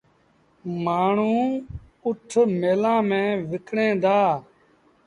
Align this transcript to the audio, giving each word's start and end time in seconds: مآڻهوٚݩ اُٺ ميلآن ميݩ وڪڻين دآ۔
مآڻهوٚݩ 0.83 1.63
اُٺ 2.05 2.29
ميلآن 2.61 2.99
ميݩ 3.09 3.39
وڪڻين 3.49 3.93
دآ۔ 4.03 4.19